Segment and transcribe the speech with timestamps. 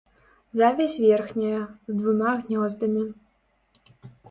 [0.61, 3.07] Завязь верхняя, з двума гнёздамі.